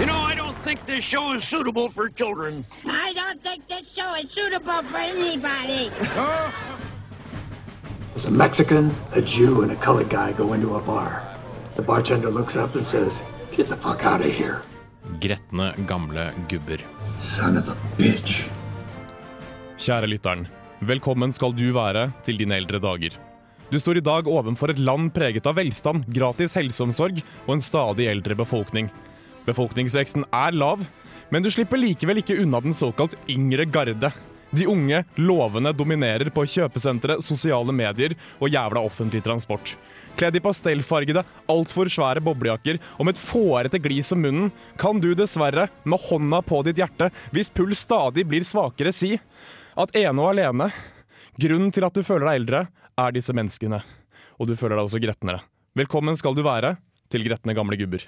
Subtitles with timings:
[0.00, 2.64] You know, I don't think this show is suitable for children.
[2.86, 5.90] I don't think this show is suitable for anybody.
[8.12, 11.22] There's a Mexican, a Jew, and a colored guy go into a bar.
[11.76, 13.20] The bartender looks up and says,
[13.56, 14.62] Get the fuck out of here,
[15.20, 16.80] Gretne gamle gubber.
[17.20, 18.44] son of a bitch.
[19.78, 20.46] Kjære lytteren,
[20.80, 23.16] velkommen skal du være til dine eldre dager.
[23.70, 28.06] Du står i dag ovenfor et land preget av velstand, gratis helseomsorg og en stadig
[28.10, 28.90] eldre befolkning.
[29.44, 30.84] Befolkningsveksten er lav,
[31.32, 34.12] men du slipper likevel ikke unna den såkalt yngre garde.
[34.54, 39.74] De unge, lovende dominerer på kjøpesentre, sosiale medier og jævla offentlig transport.
[40.14, 45.10] Kledd i pastellfargede, altfor svære boblejakker og med et fårete glis om munnen, kan du
[45.18, 49.16] dessverre, med hånda på ditt hjerte, hvis puls stadig blir svakere, si
[49.74, 50.70] at ene og alene
[51.34, 52.60] Grunnen til at du føler deg eldre,
[52.94, 53.80] er disse menneskene.
[54.38, 55.42] Og du føler deg også gretnere.
[55.74, 56.76] Velkommen skal du være
[57.10, 58.04] til Gretne gamle gubber.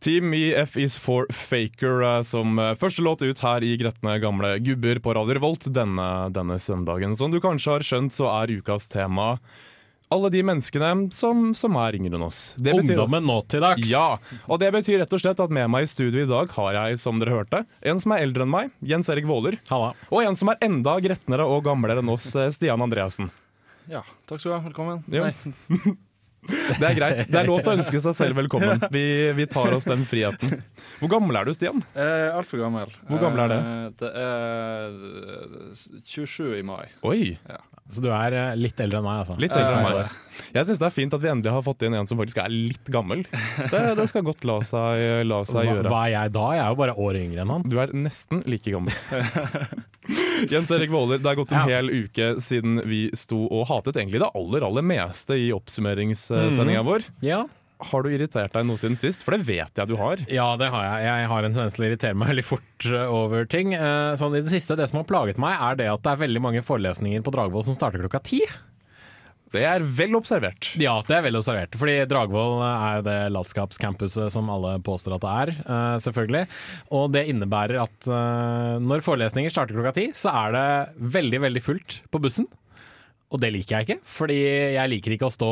[0.00, 4.54] Team EF is for Faker eh, som eh, første låt ut her i Gretne gamle
[4.64, 7.12] gubber på Radio Revolt denne, denne søndagen.
[7.20, 9.34] Som du kanskje har skjønt, så er ukas tema
[10.10, 12.40] alle de menneskene som, som er yngre enn oss.
[12.58, 13.84] Det betyr- Ungdommen nå til dags.
[13.92, 14.16] Ja,
[14.50, 16.98] og det betyr rett og slett at med meg i studio i dag har jeg,
[17.04, 19.60] som dere hørte, en som er eldre enn meg, Jens Erik Våler.
[19.70, 19.92] Halla.
[20.10, 23.30] Og en som er enda gretnere og gamlere enn oss, eh, Stian Andreassen.
[23.92, 24.64] Ja, takk skal du ha.
[24.66, 25.04] Velkommen.
[25.12, 25.28] Jo.
[26.48, 27.18] Det er greit.
[27.28, 28.80] Det er lov til å ønske seg selv velkommen.
[28.94, 29.02] Vi,
[29.36, 30.62] vi tar oss den friheten.
[31.00, 31.82] Hvor gammel er du, Stian?
[31.92, 32.94] Eh, Altfor gammel.
[33.10, 33.58] Hvor gammel er det?
[33.60, 34.96] Eh, det er
[35.36, 36.86] eh, 27 i mai.
[37.06, 37.36] Oi,
[37.90, 39.36] Så du er eh, litt eldre enn meg, altså.
[39.42, 40.48] litt eldre enn Eh, meg.
[40.56, 42.50] Jeg syns det er fint at vi endelig har fått inn en som faktisk er
[42.54, 43.26] litt gammel.
[43.70, 45.92] Det, det skal godt la seg, la seg Hva, gjøre.
[45.92, 46.46] hva er jeg da?
[46.56, 47.68] Jeg er jo bare året yngre enn han.
[47.68, 48.94] Du er nesten like gammel.
[50.52, 51.78] Jens Erik Våler, det er gått en Ja.
[51.80, 57.06] hel uke siden vi sto og hatet egentlig det aller aller meste i oppsummeringssendinga vår.
[57.24, 57.44] Ja.
[57.80, 59.22] Har du irritert deg noe siden sist?
[59.24, 60.20] For det vet jeg du har.
[60.28, 61.04] ja, det har jeg.
[61.06, 63.72] Jeg har en tendens til å irritere meg veldig fort eh, over ting.
[63.72, 66.20] Eh, Sånn i Det siste, det som har plaget meg, er det at det er
[66.26, 68.42] veldig mange forelesninger på Dragvoll som starter klokka ti.
[69.50, 70.68] Det er vel observert.
[70.78, 71.74] Ja, det er vel observert.
[71.78, 76.44] Fordi Dragvoll er jo det latskapscampuset som alle påstår at det er, eh, selvfølgelig.
[76.94, 80.66] Og det innebærer at eh, når forelesninger starter klokka ti, så er det
[81.18, 82.46] veldig, veldig fullt på bussen.
[83.30, 84.38] Og det liker jeg ikke, fordi
[84.74, 85.50] jeg liker ikke å stå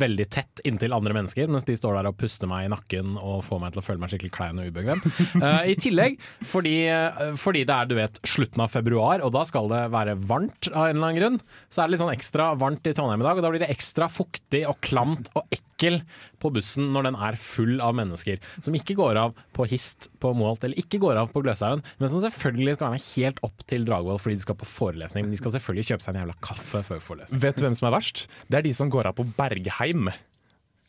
[0.00, 3.42] veldig tett inntil andre mennesker mens de står der og puster meg i nakken og
[3.44, 5.02] får meg til å føle meg skikkelig klein og ubekvem.
[5.36, 6.16] Uh, I tillegg,
[6.48, 10.16] fordi, eh, fordi det er du vet, slutten av februar, og da skal det være
[10.30, 11.38] varmt av en eller annen grunn,
[11.68, 13.72] så er det litt sånn ekstra varmt i Trondheim i dag, og da blir det
[13.74, 16.00] ekstra fuktig og klamt og ekkel
[16.42, 18.42] på bussen når den er full av mennesker.
[18.64, 22.12] Som ikke går av på Hist på Moholt, eller ikke går av på Gløshaugen, men
[22.12, 25.26] som selvfølgelig skal være med helt opp til Dragvoll fordi de skal på forelesning.
[25.26, 27.42] Men de skal selvfølgelig kjøpe seg en jævla kaffe før forelesning.
[27.42, 28.26] Vet du hvem som er verst?
[28.48, 30.10] Det er de som går av på Bergheim.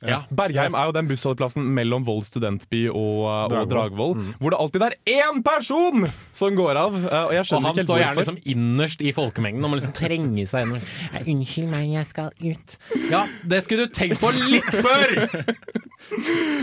[0.06, 0.22] Ja.
[0.32, 4.14] Bergheim er jo den bussholdeplassen mellom Vold studentby og, og Dragvoll.
[4.16, 4.30] mm.
[4.40, 6.96] hvor det alltid er én person som går av.
[7.04, 9.96] eh, Og jeg Og han ikke står gjerne liksom innerst i folkemengden og må liksom
[9.98, 10.88] trenge seg gjennom.
[11.26, 12.78] Unnskyld meg, jeg skal ut.
[13.12, 15.16] Ja, det skulle du tenkt på litt før!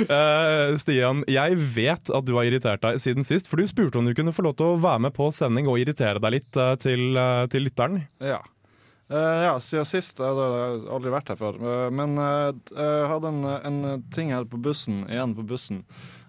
[0.08, 4.08] uh, Stian, jeg vet at du har irritert deg siden sist, for du spurte om
[4.08, 6.72] du kunne få lov til å være med på sending og irritere deg litt uh,
[6.80, 8.02] til, uh, til lytteren.
[8.24, 8.40] Ja.
[9.10, 11.58] Eh, ja, siden sist Jeg har aldri vært her før.
[11.62, 15.84] Eh, men eh, jeg hadde en, en ting her på bussen, igjen på bussen,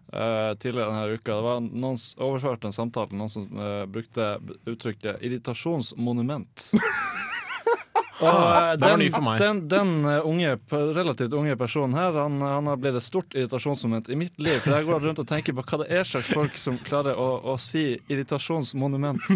[0.07, 1.33] tidligere denne uka.
[1.33, 3.47] Det var noen overførte en samtale til noen som
[3.91, 6.69] brukte uttrykket 'irritasjonsmonument'.
[8.17, 9.03] Og var den,
[9.37, 9.91] den, den
[10.25, 14.57] unge, relativt unge personen her, han, han har blitt et stort irritasjonsmoment i mitt liv.
[14.63, 17.27] For jeg går rundt og tenker på hva det er slags folk som klarer å,
[17.43, 19.27] å si 'irritasjonsmonument'.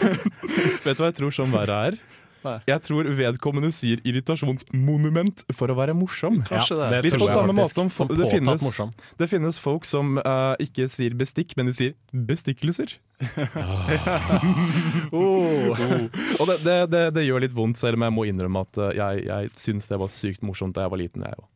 [0.88, 2.00] Vet du hva jeg tror som verre er?
[2.42, 2.56] Nei.
[2.68, 6.40] Jeg tror vedkommende sier irritasjonsmonument for å være morsom.
[6.48, 7.02] Kanskje det.
[7.06, 8.92] Litt på samme måte som, det, finnes, morsom.
[9.20, 12.98] det finnes folk som uh, ikke sier bestikk, men de sier bestikkelser.
[15.12, 15.76] Oh.
[16.40, 18.94] Og det, det, det, det gjør litt vondt, selv om jeg må innrømme at eh,
[18.96, 21.26] jeg, jeg syns det var sykt morsomt da jeg var liten.
[21.26, 21.51] jeg også.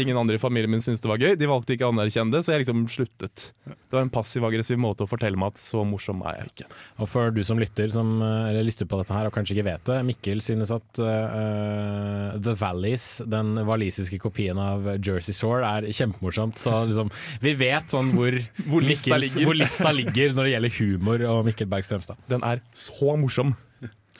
[0.00, 1.34] Ingen andre i familien min syntes det var gøy.
[1.36, 3.42] De valgte ikke å anerkjenne det, så jeg liksom sluttet.
[3.68, 6.68] Det var en passiv-aggressiv måte å fortelle meg at så morsom er jeg ikke.
[7.04, 9.84] Og for du som lytter, som, eller lytter på dette her og kanskje ikke vet
[9.90, 16.56] det, Mikkel synes at uh, The Valleys, den walisiske kopien av Jersey Shore, er kjempemorsomt.
[16.60, 17.12] Så liksom,
[17.44, 18.36] vi vet sånn hvor,
[18.70, 19.50] Hvor lista Mikkels- ligger.
[19.50, 22.20] hvor lista ligger når det gjelder humor og Mikkel Berg Strømstad.
[22.32, 23.54] Den er så morsom.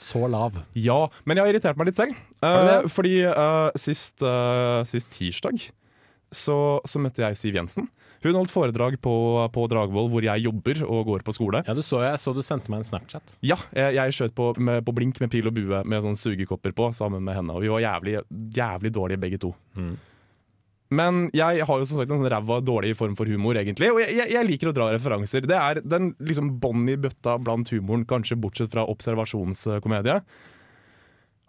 [0.01, 0.57] Så lav.
[0.73, 2.17] Ja, men jeg har irritert meg litt selv.
[2.41, 5.67] Eh, fordi eh, sist, eh, sist tirsdag
[6.31, 6.55] så,
[6.87, 7.89] så møtte jeg Siv Jensen.
[8.21, 9.13] Hun holdt foredrag på,
[9.53, 11.63] på Dragvoll, hvor jeg jobber og går på skole.
[11.65, 13.33] Ja, du så, jeg så du sendte meg en Snapchat.
[13.45, 16.75] Ja, jeg, jeg skjøt på, med, på blink med pil og bue med sånne sugekopper
[16.77, 17.57] på sammen med henne.
[17.57, 18.19] Og vi var jævlig,
[18.57, 19.55] jævlig dårlige begge to.
[20.91, 23.93] Men jeg har jo som sagt en sånn ræva dårlig form for humor, egentlig.
[23.93, 25.45] Og jeg, jeg, jeg liker å dra referanser.
[25.47, 30.19] Det er den liksom bånd i bøtta blant humoren, kanskje bortsett fra observasjonskomedie.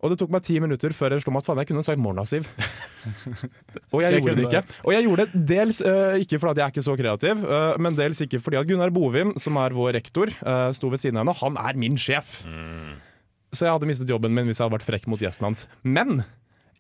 [0.03, 2.01] Og det tok meg ti minutter før jeg slo meg at faen, jeg kunne sagt
[2.03, 2.47] Morgenasiv.
[3.95, 4.63] og jeg gjorde det ikke.
[4.83, 7.99] Og jeg gjorde det dels uh, ikke fordi jeg er ikke så kreativ, uh, men
[7.99, 11.27] dels ikke fordi at Gunnar Bovim, som er vår rektor, uh, sto ved siden av
[11.27, 11.39] henne.
[11.43, 12.41] Han er min sjef.
[13.53, 15.67] Så jeg hadde mistet jobben min hvis jeg hadde vært frekk mot gjesten hans.
[15.87, 16.25] Men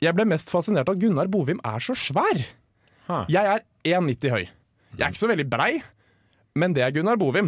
[0.03, 2.43] jeg ble mest fascinert av at Gunnar Bovim er så svær.
[3.09, 3.25] Ha.
[3.31, 3.65] Jeg er
[3.99, 4.45] 1,90 høy.
[4.99, 5.73] Jeg er ikke så veldig brei.
[6.59, 7.47] Men det er Gunnar Bovim,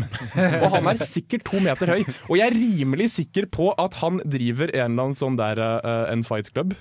[0.64, 2.06] og han er sikkert to meter høy.
[2.30, 6.06] Og jeg er rimelig sikker på at han driver en eller annen sånn der uh,
[6.08, 6.72] en fight club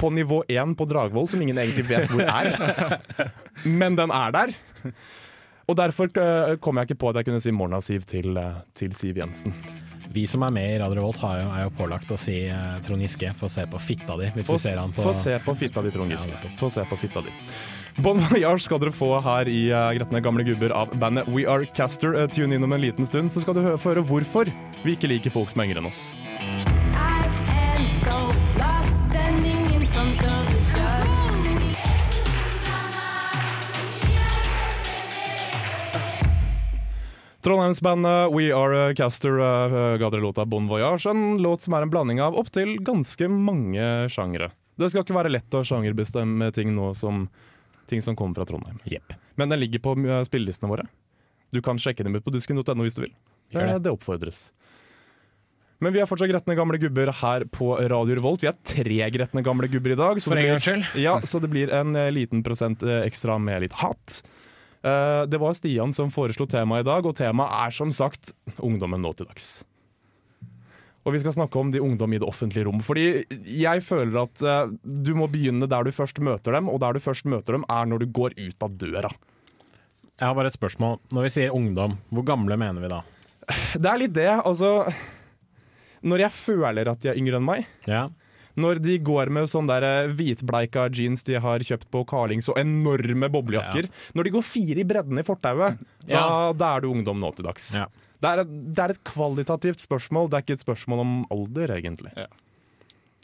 [0.00, 2.96] på nivå 1 på Dragvoll, som ingen egentlig vet hvor er.
[3.82, 4.56] Men den er der.
[5.68, 8.96] Og derfor uh, kom jeg ikke på at jeg kunne si Morna-Siv til, uh, til
[8.96, 9.52] Siv Jensen.
[10.12, 12.76] Vi som er med i Radio Revolt, har jo, er jo pålagt å si uh,
[12.84, 15.38] Trond Giske få se på fitta di, hvis Få, vi ser han på få se
[15.44, 16.34] på fitta di, Trond Giske.
[16.36, 17.32] Ja, Få se på fitta di.
[18.02, 21.68] Bon Voyage skal dere få her i uh, Gretne gamle gubber av bandet We Are
[21.76, 22.16] Caster.
[22.16, 25.12] Uh, tune inn om en liten stund, så skal du få høre hvorfor vi ikke
[25.12, 26.10] liker folk som er yngre enn oss.
[37.42, 41.90] Trondheimsbandet We Are Caster uh, ga dere låta Bon Voyage, en låt som er en
[41.90, 44.52] blanding av opptil ganske mange sjangere.
[44.78, 47.26] Det skal ikke være lett å sjangerbestemme ting nå som
[47.90, 48.78] ting som kommer fra Trondheim.
[48.86, 49.16] Yep.
[49.34, 50.86] Men den ligger på uh, spillelistene våre.
[51.52, 53.14] Du kan sjekke dem ut på dusken.no hvis du vil.
[53.52, 53.78] Det, det.
[53.84, 54.46] det oppfordres.
[55.82, 58.44] Men vi er fortsatt gretne gamle gubber her på Radio Revolt.
[58.44, 60.20] Vi er tre gretne gamle gubber i dag.
[60.22, 60.86] så For det blir-.
[61.02, 64.20] Ja, så det blir en eh, liten prosent eh, ekstra med litt hat.
[64.82, 69.02] Eh, det var Stian som foreslo temaet i dag, og temaet er som sagt ungdommen
[69.04, 69.50] nå til dags.
[71.02, 72.78] Og vi skal snakke om de ungdom i det offentlige rom.
[72.82, 73.24] Fordi
[73.58, 77.02] jeg føler at eh, du må begynne der du først møter dem, og der du
[77.02, 79.10] først møter dem er når du går ut av døra.
[80.12, 81.00] Jeg har bare et spørsmål.
[81.10, 83.00] Når vi sier ungdom, hvor gamle mener vi da?
[83.74, 84.86] Det er litt det, altså
[86.06, 88.04] Når jeg føler at de er yngre enn meg, Ja.
[88.56, 92.58] Når de går med sånne der eh, hvitbleika jeans de har kjøpt på Carlings og
[92.60, 93.88] enorme boblejakker.
[94.14, 96.52] Når de går fire i bredden i fortauet, da, Ja.
[96.52, 97.72] da er du ungdom nå til dags.
[97.74, 97.86] Ja.
[98.22, 101.72] Det, er, et- det er et kvalitativt spørsmål, det er ikke et spørsmål om alder,
[101.80, 102.12] egentlig.
[102.16, 102.26] Ja.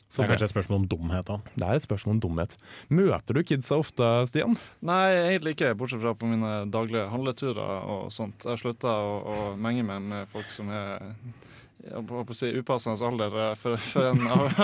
[0.09, 1.41] Så det er kanskje et spørsmål om dumhet òg.
[1.55, 2.55] Det er et spørsmål om dumhet.
[2.89, 4.55] Møter du kidsa ofte, Stian?
[4.81, 8.41] Nei, egentlig ikke, bortsett fra på mine daglige handleturer og sånt.
[8.41, 11.05] Jeg har slutta å, å menge meg med folk som er
[12.35, 14.21] si upassende alder eh, for, for en,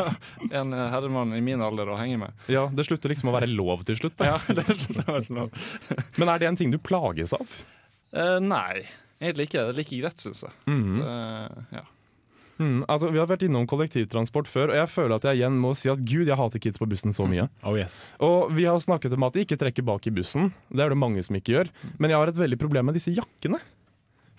[0.61, 2.44] en herremann i min alder å henge med.
[2.50, 4.16] Ja, Det slutter liksom å være lov til slutt.
[4.19, 4.34] Da.
[4.34, 5.64] Ja, det er vel lov.
[6.19, 7.58] Men er det en ting du plages av?
[8.14, 8.84] Eh, nei,
[9.22, 9.66] egentlig ikke.
[9.66, 10.56] Det er like greit, syns jeg.
[10.70, 11.02] Mhm.
[11.02, 11.84] Det, ja.
[12.55, 15.72] Mm, altså, vi har vært innom kollektivtransport før, og jeg føler at jeg igjen må
[15.75, 17.49] si at gud, jeg hater kids på bussen så mye.
[17.66, 18.12] Oh yes.
[18.22, 20.52] Og vi har snakket om at de ikke trekker bak i bussen.
[20.70, 21.72] Det er det mange som ikke gjør.
[21.99, 23.58] Men jeg har et veldig problem med disse jakkene.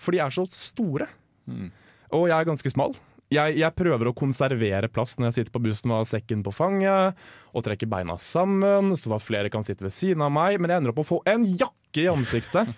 [0.00, 1.10] For de er så store.
[1.44, 1.68] Mm.
[2.14, 2.96] Og jeg er ganske smal.
[3.34, 6.52] Jeg, jeg prøver å konservere plass når jeg sitter på bussen og har sekken på
[6.54, 7.16] fanget,
[7.50, 10.60] og trekker beina sammen, sånn at flere kan sitte ved siden av meg.
[10.62, 12.70] Men jeg ender opp å få en jakke i ansiktet,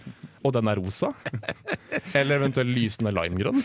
[0.47, 1.11] og den er rosa.
[2.17, 3.61] Eller eventuelt lysende limegrønn.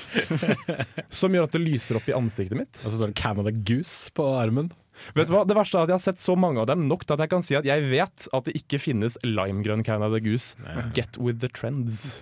[1.14, 2.74] Som gjør at det lyser opp i ansiktet mitt.
[2.82, 4.74] Og så står det Canada Goose på armen.
[5.16, 5.46] Vet du hva?
[5.48, 7.32] Det verste er at jeg har sett så mange av dem nok til at jeg
[7.32, 10.58] kan si at jeg vet at det ikke finnes limegrønn Canada Goose.
[10.98, 12.22] Get with the trends.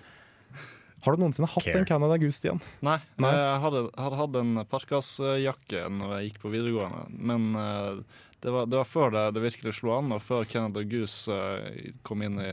[1.06, 1.80] Har du noensinne hatt Care.
[1.82, 2.60] en Canada Goose, Stian?
[2.86, 3.32] Nei, Nei.
[3.34, 8.66] jeg hadde, hadde hatt en parkasjakke når jeg gikk på videregående, men eh, det var,
[8.70, 12.40] det var før det, det virkelig slo an, og før Canada Goose eh, kom inn
[12.42, 12.52] i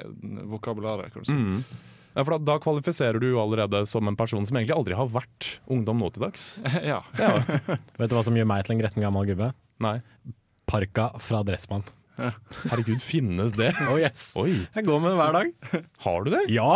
[0.48, 1.12] vokabularet.
[1.14, 1.36] kan du si.
[1.36, 1.62] Mm.
[2.16, 5.52] Ja, for da, da kvalifiserer du allerede som en person som egentlig aldri har vært
[5.70, 6.48] ungdom nå til dags.
[6.92, 7.02] ja.
[7.14, 9.52] Vet du hva som gjør meg til en gretten gammel gubbe?
[9.84, 9.98] Nei.
[10.68, 11.84] Parka fra Dressmann.
[12.18, 13.70] Herregud, finnes det?
[13.92, 14.32] Oh yes.
[14.40, 15.84] Oi, Jeg går med det hver dag.
[16.08, 16.40] har du det?
[16.50, 16.72] Ja!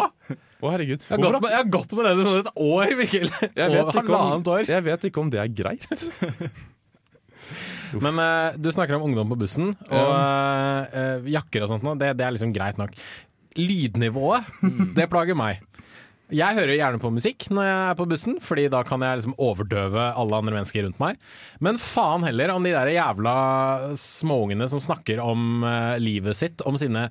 [0.63, 1.03] Å, herregud.
[1.03, 3.25] Jeg har, gått med, jeg har gått med den i sånn et år, Mikkel.
[3.59, 4.69] Jeg vet, ikke om, år.
[4.71, 5.89] jeg vet ikke om det er greit.
[8.05, 11.97] Men eh, du snakker om ungdom på bussen, og eh, eh, jakker og sånt nå,
[12.01, 12.95] det, det er liksom greit nok.
[13.59, 14.49] Lydnivået,
[14.97, 15.61] det plager meg.
[16.33, 19.35] Jeg hører gjerne på musikk når jeg er på bussen, Fordi da kan jeg liksom
[19.43, 21.19] overdøve alle andre mennesker rundt meg.
[21.61, 23.35] Men faen heller om de der jævla
[24.01, 27.09] småungene som snakker om eh, livet sitt, om sine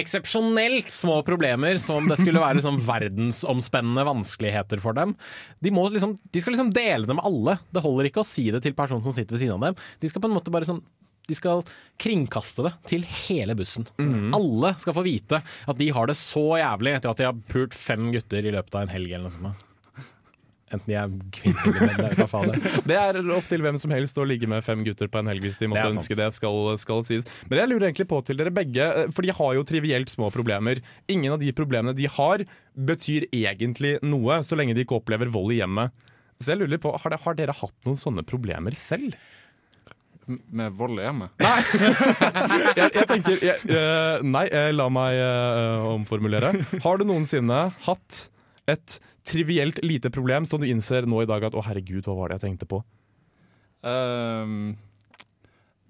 [0.00, 5.14] eksepsjonelt små problemer, som om det skulle være liksom verdensomspennende vanskeligheter for dem.
[5.62, 7.58] De, liksom, de skal liksom dele det med alle.
[7.70, 9.80] Det holder ikke å si det til personen som sitter ved siden av dem.
[10.02, 10.82] De skal på en måte bare sånn
[11.24, 11.62] de skal
[11.96, 13.86] kringkaste det til hele bussen.
[14.36, 17.72] Alle skal få vite at de har det så jævlig etter at de har pult
[17.72, 19.62] fem gutter i løpet av en helg eller noe sånt.
[20.74, 22.00] Enten de er kvinner eller menn.
[22.00, 22.52] det er hva faen
[22.90, 23.20] det er.
[23.36, 25.70] Opp til hvem som helst å ligge med fem gutter på en helg hvis de
[25.70, 26.02] måtte Det sant.
[26.04, 27.28] ønske det, skal, skal sies.
[27.50, 30.30] Men jeg lurer egentlig på til dere begge, eh, for de har jo trivielt små
[30.34, 30.82] problemer.
[31.10, 35.54] Ingen av de problemene de har, betyr egentlig noe, så lenge de ikke opplever vold
[35.54, 35.94] i hjemmet.
[36.42, 39.14] Så jeg lurer på, har, de, har dere hatt noen sånne problemer selv?
[40.26, 41.34] Med vold i hjemmet.
[42.74, 46.50] Jeg, jeg tenker jeg, uh, Nei, eh, la meg uh, omformulere.
[46.82, 48.16] Har du noensinne hatt
[48.70, 52.30] et trivielt lite problem som du innser nå i dag at å herregud, hva var
[52.30, 52.80] det jeg tenkte på?
[53.84, 54.74] Ehm,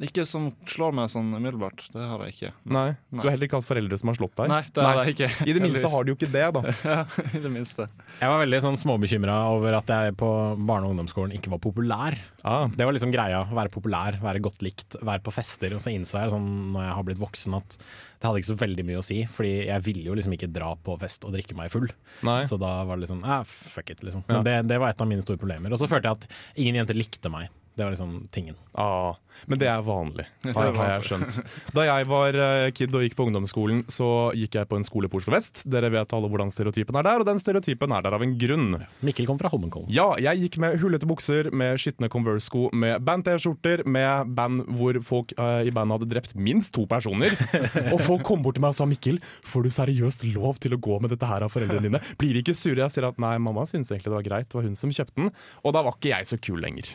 [0.02, 1.84] ikke som slår meg sånn umiddelbart.
[1.94, 2.48] Det har jeg ikke.
[2.74, 4.48] Nei, Du har heller ikke hatt foreldre som har slått deg?
[4.50, 5.28] Nei, det har jeg ikke.
[5.46, 6.62] I det minste har du jo ikke det, da.
[6.84, 6.96] Ja,
[7.30, 7.86] i det minste.
[8.18, 12.18] Jeg var veldig sånn småbekymra over at jeg på barne- og ungdomsskolen ikke var populær.
[12.42, 12.66] Ah.
[12.74, 13.44] Det var liksom greia.
[13.46, 15.78] Å være populær, være godt likt, være på fester.
[15.78, 18.60] Og så innså jeg sånn når jeg har blitt voksen at det hadde ikke så
[18.66, 19.22] veldig mye å si.
[19.30, 21.86] Fordi jeg ville jo liksom ikke dra på fest og drikke meg full.
[22.26, 22.40] Nei.
[22.48, 24.26] Så da var det liksom eh, fuck it, liksom.
[24.26, 25.70] Men det, det var et av mine store problemer.
[25.70, 27.52] Og så følte jeg at ingen jenter likte meg.
[27.74, 28.54] Det var liksom tingen.
[28.78, 29.16] Ah,
[29.46, 31.38] men det er vanlig, har, har jeg skjønt.
[31.74, 35.10] Da jeg var eh, kid og gikk på ungdomsskolen, så gikk jeg på en skole
[35.10, 35.64] på Oslo vest.
[35.70, 38.78] Dere vet alle hvordan stereotypen er der, og den stereotypen er der av en grunn.
[39.06, 39.90] Mikkel kom fra Holmenkollen.
[39.94, 45.34] Ja, jeg gikk med hullete bukser, med skitne Converse-sko, med band-T-skjorter, med band hvor folk
[45.34, 47.34] eh, i bandet hadde drept minst to personer.
[47.94, 49.18] og folk kom bort til meg og sa Mikkel,
[49.50, 52.02] får du seriøst lov til å gå med dette her av foreldrene dine?
[52.22, 52.78] Blir de ikke sure?
[52.84, 55.18] Jeg sier at nei, mamma syns egentlig det var greit, det var hun som kjøpte
[55.18, 55.34] den.
[55.66, 56.94] Og da var ikke jeg så kul lenger.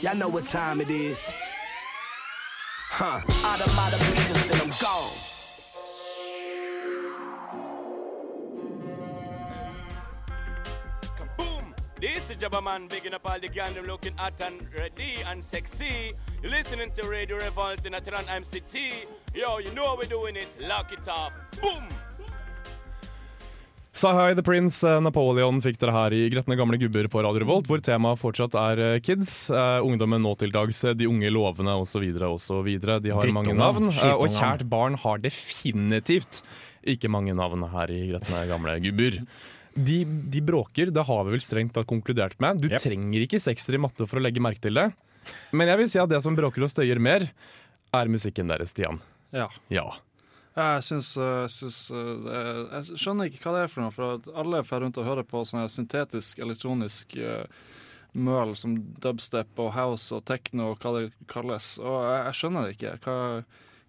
[0.00, 1.32] Y'all know what time it is.
[2.90, 3.20] Huh.
[3.46, 5.10] Out of my business, then I'm gone.
[11.36, 11.74] Boom!
[12.00, 15.42] This is Jabba Man, bigging up all the gang, them looking hot and ready and
[15.42, 16.12] sexy.
[16.42, 19.06] You're listening to Radio Revolt in Atran MCT.
[19.34, 20.56] Yo, you know how we're doing it.
[20.60, 21.32] Lock it up.
[21.60, 21.84] Boom!
[23.98, 27.66] Sahai The Prince, eh, Napoleon fikk dere her i Gretne gamle gubber på Radio Revolt,
[27.66, 29.48] hvor temaet fortsatt er eh, kids.
[29.50, 32.04] eh, ungdommen nå til dags, de unge lovene osv.
[32.28, 32.68] osv.
[33.02, 36.42] De har mange navn, og kjært barn har definitivt
[36.86, 39.18] ikke mange navn her i Gretne gamle gubber.
[39.74, 42.62] De, de bråker, det har vi vel strengt tatt konkludert med.
[42.62, 42.80] Du Yep.
[42.86, 44.92] trenger ikke sekser i matte for å legge merke til det.
[45.52, 47.26] Men jeg vil si at det som bråker og støyer mer,
[47.94, 49.00] er musikken deres, Stian.
[49.34, 49.48] Ja.
[49.70, 49.90] Ja.
[50.58, 51.12] Jeg syns,
[51.54, 52.28] syns uh,
[52.72, 55.44] Jeg skjønner ikke hva det er for noe, for alle får rundt og hører på
[55.46, 57.44] sånn syntetisk, elektronisk uh,
[58.18, 61.76] møl som dubstep og house og techno og hva det kalles.
[61.78, 62.94] Og jeg, jeg skjønner det ikke.
[63.04, 63.16] Hva,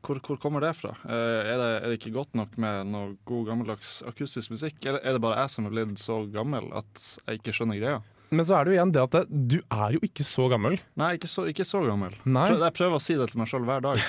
[0.06, 0.94] hvor, hvor kommer det fra?
[1.10, 5.16] Er, det, er det ikke godt nok med noe god gammeldags akustisk musikk, eller er
[5.16, 8.00] det bare jeg som er blitt så gammel at jeg ikke skjønner greia?
[8.30, 10.78] Men så er det jo igjen det at det, du er jo ikke så gammel.
[11.00, 12.14] Nei, ikke så, ikke så gammel.
[12.26, 12.46] Nei.
[12.52, 14.04] Prøv, jeg prøver å si det til meg sjøl hver dag.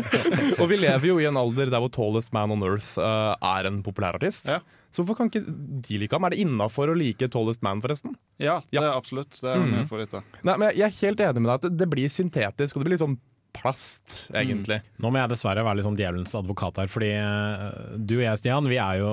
[0.60, 3.70] Og vi lever jo i en alder der hvor Tallest Man on Earth uh, er
[3.70, 4.50] en populærartist.
[4.50, 4.60] Ja.
[4.90, 6.26] Så hvorfor kan ikke de like ham?
[6.26, 8.18] Er det innafor å like Tallest Man, forresten?
[8.42, 9.36] ja, det er absolutt.
[9.38, 9.74] Det er mm.
[9.76, 10.18] min favoritt.
[10.42, 12.90] Nei, men Jeg er helt enig med deg at det, det blir syntetisk, og det
[12.90, 13.20] blir litt sånn
[13.54, 14.80] plast, egentlig.
[15.02, 17.64] Nå må jeg dessverre være litt sånn djevelens advokat her, fordi eh,
[17.98, 19.12] du og jeg, Stian, vi er jo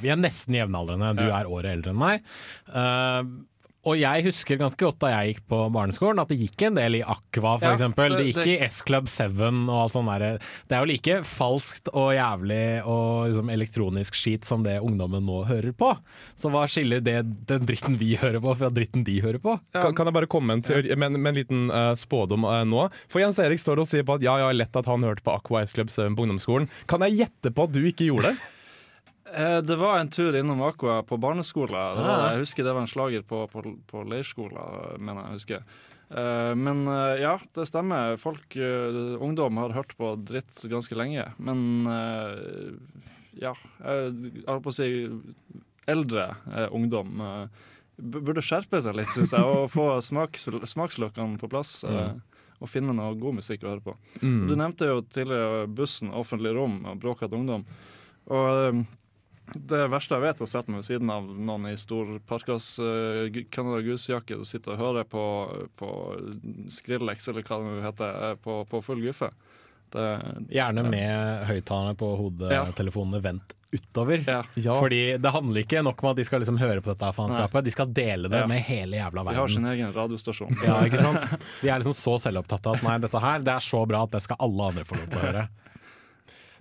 [0.00, 1.12] Vi er nesten jevnaldrende.
[1.18, 2.26] Du er året eldre enn meg.
[2.70, 3.20] Eh,
[3.88, 6.98] og jeg husker ganske godt da jeg gikk på barneskolen, at det gikk en del
[6.98, 8.12] i Aqua, for Ja, eksempel.
[8.12, 10.38] Det det- gikk i S-Club 7 og alt sånt der.
[10.68, 15.46] Det er jo like falskt og jævlig og liksom elektronisk skit som det ungdommen nå
[15.48, 15.96] hører på.
[16.36, 17.16] Så hva skiller det
[17.48, 19.58] den dritten vi hører på, fra dritten de hører på?
[19.72, 22.64] Kan, kan jeg bare komme med en, teori, med, med en liten uh, spådom uh,
[22.68, 22.90] nå?
[23.08, 25.32] For Jens Erik står og sier på at ja, ja, lett at han hørte på
[25.32, 26.68] Aqua S-Club 7 på ungdomsskolen.
[26.86, 28.40] Kan jeg gjette på at du ikke gjorde det?
[29.34, 31.74] Eh, Det var en tur innom Aqua på barneskolen.
[31.76, 32.32] Ah.
[32.32, 35.64] jeg husker det var en slager på, på, på leirskolen, mener jeg husker.
[36.10, 38.16] Eh, Men eh, ja, det stemmer.
[38.18, 41.28] Folk, ungdom, har hørt på dritt ganske lenge.
[41.38, 41.86] Men
[43.40, 44.88] ja, jeg holdt på å si
[45.90, 46.30] eldre
[46.74, 47.20] ungdom
[48.00, 51.82] burde skjerpe seg litt, syns jeg, og få smaks, smaksløkene på plass.
[51.84, 52.14] eh,
[52.60, 53.94] Og finne noe god musikk å høre på.
[54.20, 57.62] Du nevnte jo tidligere bussen, offentlig rom og bråkete ungdom.
[58.28, 58.82] Og
[59.54, 62.72] det verste jeg vet, er å sette meg ved siden av noen i stor parkas
[62.82, 65.22] uh, Canada Goose-jakke og sitte og høre på,
[65.80, 65.88] på
[66.70, 69.30] Skrillex, eller hva det heter, eh, på, på full guffe.
[69.90, 70.04] Det,
[70.54, 74.22] Gjerne med høyttalerne på hodetelefonene vendt utover.
[74.26, 74.40] ja.
[74.58, 74.74] Ja.
[74.78, 77.70] Fordi det handler ikke nok om at de skal liksom høre på dette faenskapet, de
[77.74, 78.46] skal dele det Ja.
[78.50, 79.34] med hele jævla verden.
[79.34, 80.56] De har sin egen radiostasjon.
[80.66, 81.26] Ja, ikke sant?
[81.62, 84.22] De er liksom så selvopptatte at nei, dette her det er så bra at det
[84.26, 85.44] skal alle andre få lov til å høre.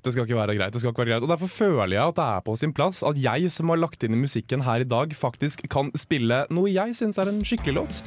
[0.03, 0.73] Det skal ikke være greit.
[0.73, 3.03] det skal ikke være greit Og Derfor føler jeg at det er på sin plass
[3.03, 6.71] at jeg som har lagt inn i musikken her i dag, faktisk kan spille noe
[6.71, 8.03] jeg syns er en skikkelig låt.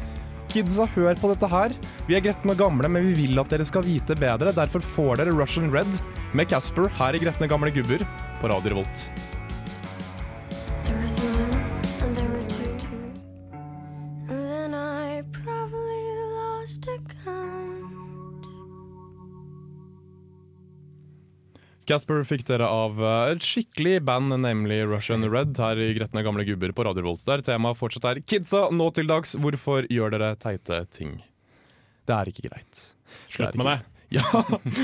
[0.52, 1.72] Kidsa, hør på dette her.
[2.08, 4.52] Vi er gretne gamle, men vi vil at dere skal vite bedre.
[4.52, 6.02] Derfor får dere Russian Red
[6.36, 8.04] med Casper her i Gretne gamle gubber
[8.42, 9.08] på Radio Revolt.
[21.92, 26.46] Casper fikk dere av eh, et skikkelig band, nemlig Russian Red, her i Gretne gamle
[26.48, 30.32] gubber på Radio Volt, Der temaet fortsatt er Kidsa nå til dags, hvorfor gjør dere
[30.40, 31.18] teite ting?
[32.08, 32.86] Det er ikke greit.
[33.28, 33.78] Slutt med det.
[34.12, 34.26] Ja,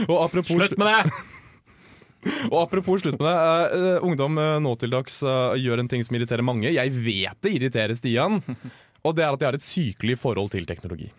[0.09, 1.13] og apropos Slutt med det!
[2.51, 3.35] Og apropos slutt med det.
[3.39, 6.71] eh, eh, ungdom uh, nå til dags uh, gjør en ting som irriterer mange.
[6.73, 8.41] Jeg vet det irriterer Stian.
[9.07, 11.13] Og det er at de har et sykelig forhold til teknologi.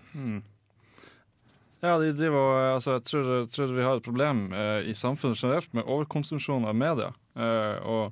[1.80, 4.96] Ja, de driver og altså, Jeg tror, jeg tror vi har et problem eh, i
[4.98, 7.14] samfunnet generelt med overkonsumsjon av media.
[7.40, 8.12] Eh, og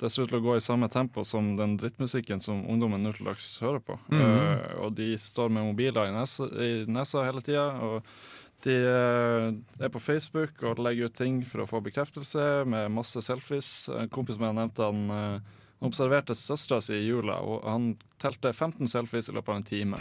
[0.00, 3.12] det ser ut til å gå i samme tempo som den drittmusikken som ungdommen nå
[3.16, 3.96] til dags hører på.
[4.16, 7.66] Eh, og de står med mobiler i nesa, i nesa hele tida.
[7.84, 8.04] Og
[8.64, 9.46] de eh,
[9.80, 13.88] er på Facebook og legger ut ting for å få bekreftelse med masse selfies.
[13.96, 17.94] En kompis med jeg nevnte han eh, han observerte søstera si i jula, og han
[18.20, 20.00] telte 15 selfies i løpet av en time.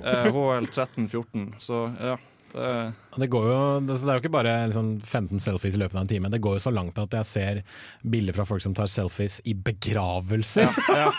[0.00, 2.18] Eh, HL 13-14, så ja.
[2.50, 6.02] Det, Det, går jo, det er jo ikke bare liksom 15 selfies i løpet av
[6.02, 6.30] en time.
[6.32, 7.60] Det går jo så langt at jeg ser
[8.02, 10.72] bilder fra folk som tar selfies i begravelser.
[10.88, 11.10] ja.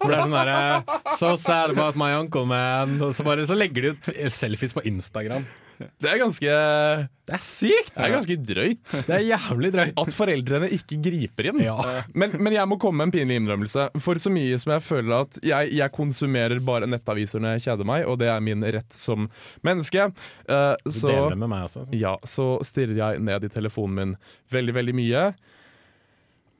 [0.00, 2.96] Hvor det er sånn derre So sad about my uncle, man.
[3.04, 5.44] Og så, bare, så legger de ut selfies på Instagram.
[6.00, 6.54] Det er ganske
[7.28, 7.92] Det er sykt!
[7.94, 8.94] Det er ganske drøyt.
[9.06, 9.94] Det er jævlig drøyt.
[10.02, 11.60] At foreldrene ikke griper inn.
[11.64, 11.76] Ja.
[12.12, 13.86] Men, men jeg må komme med en pinlig innrømmelse.
[14.02, 17.90] For så mye som jeg føler at jeg, jeg konsumerer bare nettaviser når jeg kjeder
[17.92, 19.30] meg, og det er min rett som
[19.66, 20.10] menneske,
[20.50, 21.86] uh, så, også.
[21.96, 24.18] ja, så stirrer jeg ned i telefonen min
[24.52, 25.24] veldig, veldig mye.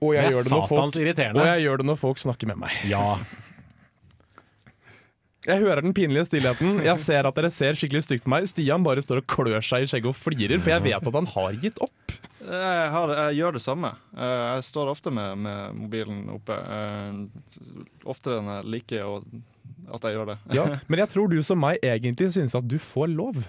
[0.01, 0.99] Og Det jeg, er gjør det, når folk,
[1.37, 2.77] og jeg gjør det når folk snakker med meg.
[2.89, 3.05] Ja.
[5.47, 6.83] Jeg hører den pinlige stillheten.
[6.85, 8.45] Jeg ser at dere ser skikkelig stygt på meg.
[8.51, 11.29] Stian bare står og klør seg i skjegget og flirer, for jeg vet at han
[11.33, 12.13] har gitt opp.
[12.45, 13.93] jeg, har, jeg gjør det samme.
[14.17, 16.59] Eh, Jeg står ofte med, med mobilen oppe.
[16.61, 19.17] eh, Oftere enn jeg liker
[19.97, 20.39] at jeg gjør det.
[20.59, 23.41] Ja, men jeg tror du som meg egentlig synes at du får lov.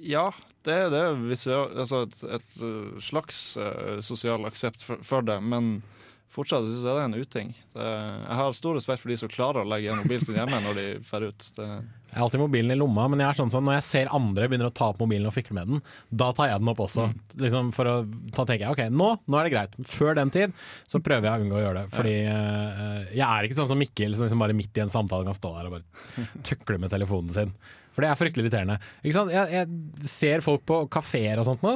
[0.00, 0.30] Ja,
[0.64, 2.60] det, det er visual, altså et, et
[3.04, 5.82] slags uh, sosial aksept for, for det, men
[6.30, 7.48] fortsatt syns jeg det er en uting.
[7.74, 10.60] Det, jeg har stor respekt for de som klarer å legge igjen mobilen sin hjemme
[10.62, 11.46] når de drar ut.
[11.56, 14.12] Det, Jeg har alltid mobilen i lomma, men jeg er sånn sånn, når jeg ser
[14.14, 15.82] andre begynner å ta opp mobilen og fikle med den,
[16.22, 17.08] da tar jeg den opp også.
[17.42, 19.76] Liksom for å, Da tenker jeg OK, nå, nå er det greit.
[19.90, 20.54] Før den tid
[20.90, 21.94] så prøver jeg å unngå å gjøre det.
[21.96, 25.26] Fordi eh, jeg er ikke sånn som Mikkel, som liksom bare midt i en samtale
[25.26, 27.54] kan stå der og bare tukle med telefonen sin.
[28.00, 28.78] For det er fryktelig irriterende.
[29.04, 31.74] Jeg, jeg ser folk på kafeer og sånt nå.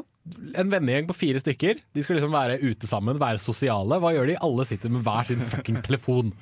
[0.56, 1.82] En vennegjeng på fire stykker.
[1.92, 3.98] De skal liksom være ute sammen, være sosiale.
[4.00, 4.38] Hva gjør de?
[4.46, 6.32] Alle sitter med hver sin fuckings telefon.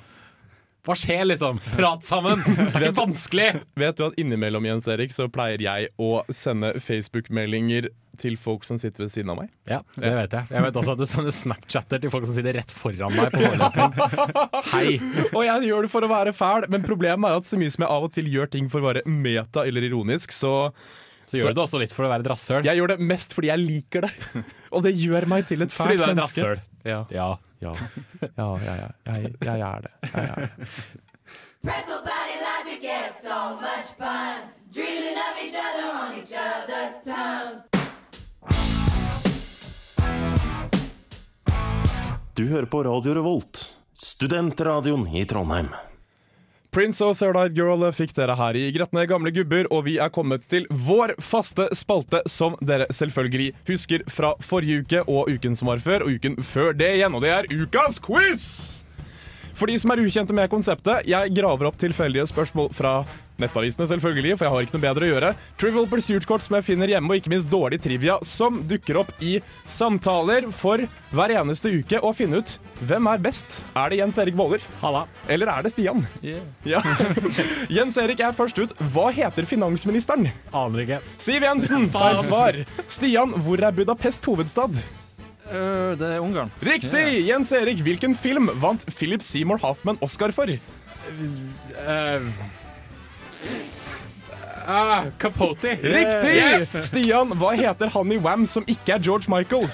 [0.83, 1.61] Hva skjer, liksom?
[1.77, 2.41] Prat sammen!
[2.43, 3.45] Det er ikke vanskelig!
[3.79, 7.87] Vet du at innimellom Jens Erik så pleier jeg å sende Facebook-meldinger
[8.19, 9.53] til folk som sitter ved siden av meg?
[9.71, 10.49] Ja, det vet jeg.
[10.51, 13.45] Jeg vet også at du sender Snapchatter til folk som sitter rett foran deg på
[13.45, 13.95] forelesning.
[14.73, 14.91] Hei!
[15.29, 17.87] Og jeg gjør det for å være fæl, men problemet er at så mye som
[17.87, 20.73] jeg av og til gjør ting for å være meta eller ironisk, så
[21.25, 22.65] Så gjør du det også litt for å være et rasshøl.
[22.67, 24.11] jeg gjør det mest fordi jeg liker det.
[24.75, 26.41] Og det gjør meg til et Fordi du er et menneske.
[26.41, 26.61] rasshøl.
[26.83, 27.05] Ja.
[27.13, 27.29] Ja.
[27.63, 27.73] Ja.
[28.35, 28.89] Ja, ja, ja.
[29.13, 29.91] Jeg, jeg er det.
[30.03, 30.49] Jeg er det.
[42.35, 43.59] Du hører på Radio Revolt,
[43.93, 45.69] studentradioen i Trondheim.
[46.73, 50.09] Prince og Third Eyed Girl fikk dere her i Gretne gamle gubber, og vi er
[50.09, 55.69] kommet til vår faste spalte, som dere selvfølgelig husker fra forrige uke og uken som
[55.69, 58.82] var før, og uken før det igjen, og det er ukas quiz!
[59.63, 62.97] For de som er ukjente med konseptet, jeg graver opp tilfeldige spørsmål fra
[63.39, 65.27] nettavisene, selvfølgelig, for jeg har ikke noe bedre å gjøre.
[65.61, 69.37] Trivial Pursuit-kort som jeg finner hjemme, og ikke minst dårlig trivia, som dukker opp i
[69.63, 70.83] samtaler for
[71.15, 72.51] hver eneste uke, og finne ut
[72.89, 73.55] hvem er best.
[73.79, 74.65] Er det Jens Erik Våler?
[74.81, 75.05] Halla.
[75.31, 76.03] Eller er det Stian?
[76.67, 76.81] Ja.
[77.77, 78.73] Jens Erik er først ut.
[78.91, 80.27] Hva heter finansministeren?
[80.51, 80.99] Aner ikke.
[81.23, 82.59] Siv Jensen, feil svar.
[82.91, 84.83] Stian, hvor er Budapest hovedstad?
[85.51, 86.51] Øh, det er Ungarn.
[86.63, 87.27] Riktig!
[87.27, 90.47] Jens Erik, hvilken film vant Philip Seymour Hoffman Oscar for?
[90.47, 92.21] Uh,
[94.67, 95.73] uh, Capote.
[95.83, 96.35] Riktig!
[96.37, 96.75] Yes!
[96.87, 99.67] Stian, hva heter han i Wam som ikke er George Michael?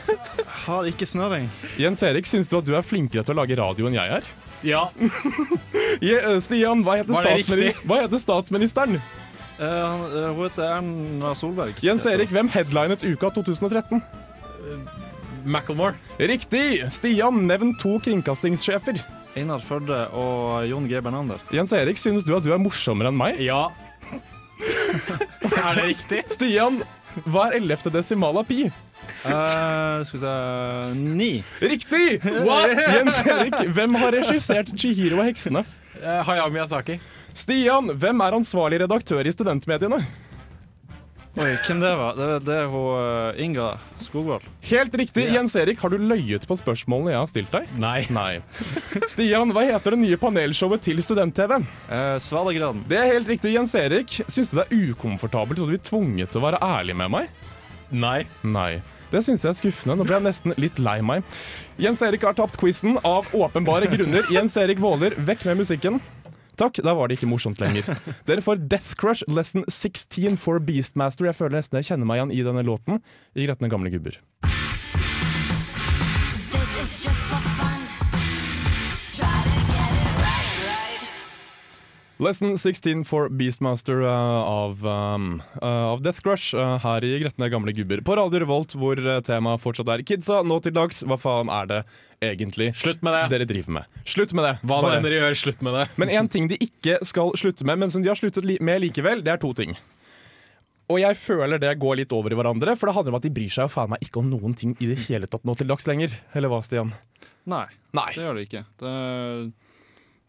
[0.65, 1.49] Har ikke snøring.
[1.79, 4.29] Jens Erik, syns du at du er flinkere til å lage radio enn jeg er?
[4.65, 4.88] Ja.
[5.99, 7.88] Eh, Stian, hva heter, Var det statsmini- riktig?
[7.89, 8.93] hva heter statsministeren?
[9.60, 11.82] Eh, eh, hun heter Erna Solberg.
[11.84, 13.99] Jens Erik, hvem headlinet uka 2013?
[15.45, 15.95] Macclemore.
[16.19, 16.86] Riktig!
[16.93, 18.99] Stian, nevn to kringkastingssjefer.
[19.38, 20.99] Einar Førde og Jon G.
[21.04, 21.41] Bernander.
[21.54, 23.39] Jens Erik, synes du at du er morsommere enn meg?
[23.43, 23.67] Ja.
[25.60, 26.21] Er det riktig?
[26.34, 26.82] Stian,
[27.28, 28.65] hva er ellevte desimal av pi?
[29.23, 30.34] Uh, skal vi se
[30.95, 31.30] Ni.
[31.62, 32.19] Riktig!
[32.45, 32.73] What?
[32.95, 35.63] Jens Erik, hvem har regissert Chihiro og heksene?
[35.99, 36.99] Uh, Hayao Miyazaki.
[37.36, 40.02] Stian, hvem er ansvarlig redaktør i studentmediene?
[41.39, 42.17] Oi, hvem det var?
[42.19, 43.69] Det, det er hun eh, Inga
[44.04, 44.43] Skogvold.
[44.67, 45.23] Helt riktig.
[45.32, 47.69] Jens Erik, har du løyet på spørsmålene jeg har stilt deg?
[47.80, 48.02] Nei.
[48.12, 48.41] Nei.
[49.08, 51.62] Stian, hva heter det nye panelshowet til student-TV?
[51.88, 52.84] Eh, Svalegraden.
[52.91, 54.19] Det er helt riktig, Jens Erik.
[54.28, 57.32] Syns du det er ukomfortabelt og du blir tvunget til å være ærlig med meg?
[57.95, 58.19] Nei.
[58.43, 58.71] Nei.
[59.10, 59.95] Det syns jeg er skuffende.
[59.97, 61.23] Nå ble jeg nesten litt lei meg.
[61.80, 64.28] Jens Erik har tapt quizen av åpenbare grunner.
[64.36, 66.04] Jens Erik Våler, vekk med musikken.
[66.60, 67.88] Takk, da var det ikke morsomt lenger.
[68.28, 71.30] Dere får Death Crush lesson 16 for Beastmaster.
[71.30, 73.00] Jeg føler nesten jeg kjenner meg igjen i denne låten
[73.36, 74.19] i Gretne gamle gubber.
[82.19, 84.12] Lesson 16 for Beastmaster uh,
[84.43, 85.27] av, um,
[85.62, 89.21] uh, av Death Crush uh, her i Gretne gamle gubber på Radio Revolt, hvor uh,
[89.23, 90.99] temaet fortsatt er kidsa nå til dags.
[91.08, 91.77] Hva faen er det
[92.34, 93.21] egentlig Slutt med det.
[93.32, 94.01] dere driver med?
[94.03, 94.51] Slutt med det.
[94.67, 95.86] Hva nå enn dere gjør, slutt med det.
[96.01, 98.84] Men én ting de ikke skal slutte med, men som de har sluttet li med
[98.84, 99.77] likevel, det er to ting.
[100.91, 103.32] Og jeg føler det går litt over i hverandre, for det handler om at de
[103.39, 105.71] bryr seg jo faen meg ikke om noen ting i det hele tatt nå til
[105.71, 106.19] dags lenger.
[106.36, 106.91] Eller hva, Stian?
[107.47, 107.63] Nei,
[107.95, 108.10] Nei.
[108.17, 108.67] det gjør de ikke.
[108.84, 108.93] Det,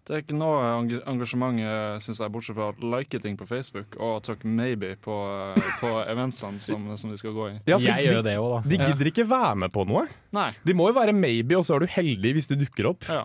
[0.06, 0.60] det er ikke noe
[1.06, 1.58] engasjement,
[2.02, 5.16] syns jeg, bortsett fra å like ting på Facebook og trykke 'maybe' på,
[5.56, 7.58] eh, på eventsene som, som de skal gå i.
[7.66, 8.60] Ja, Jeg de, gjør det òg, da.
[8.70, 10.06] De gidder ikke være med på noe.
[10.32, 10.50] Nei.
[10.64, 13.06] De må jo være maybe, og så er du heldig hvis du dukker opp.
[13.08, 13.24] Ja.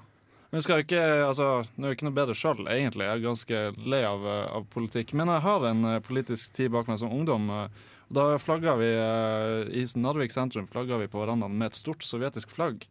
[0.52, 3.04] Men skal ikke, altså, Det er ikke noe bedre sjøl, egentlig.
[3.04, 5.14] Jeg er ganske lei av, eh, av politikk.
[5.14, 7.50] Men jeg har en eh, politisk tid bak meg som ungdom.
[7.50, 7.68] eh,
[8.06, 12.06] og Da flagga vi eh, i Narvik sentrum flagga vi på verandaen med et stort
[12.06, 12.86] sovjetisk flagg.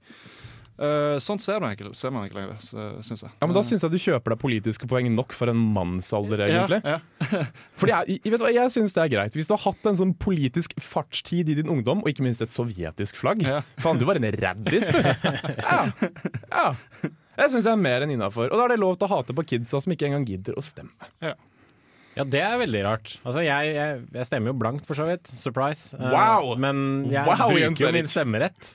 [0.74, 2.56] Eh, sånt ser man ikke, ser man ikke lenger,
[3.06, 3.30] syns jeg.
[3.30, 6.80] Ja, men Da syns jeg du kjøper deg politiske poeng nok for en mannsalder, egentlig.
[6.82, 7.44] Ja, ja.
[7.78, 9.37] Fordi jeg, vet du jeg synes det er greit.
[9.38, 12.50] Hvis du har hatt en sånn politisk fartstid i din ungdom, og ikke minst et
[12.54, 13.60] sovjetisk flagg Ja.
[13.84, 14.98] Faen, du var en raddis, du.
[15.64, 15.80] Ja.
[16.50, 16.68] ja.
[17.34, 18.50] Jeg syns jeg er mer enn innafor.
[18.50, 20.62] Og da er det lov til å hate på kidsa som ikke engang gidder å
[20.62, 20.94] stemme.
[22.14, 23.16] Ja, det er veldig rart.
[23.26, 25.30] Altså, jeg, jeg, jeg stemmer jo blankt, for så vidt.
[25.34, 25.98] Surprise.
[25.98, 26.52] Wow.
[26.54, 28.74] Uh, Men jeg Wow, bruker jo min stemmerett.